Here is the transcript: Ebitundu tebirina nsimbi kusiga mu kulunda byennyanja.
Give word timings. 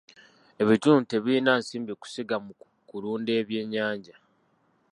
Ebitundu 0.61 1.03
tebirina 1.11 1.51
nsimbi 1.59 1.93
kusiga 2.01 2.35
mu 2.45 2.53
kulunda 2.89 3.33
byennyanja. 3.47 4.15